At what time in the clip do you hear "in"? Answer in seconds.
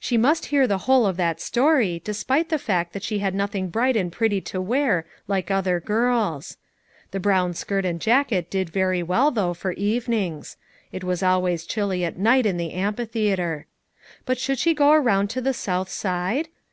12.46-12.56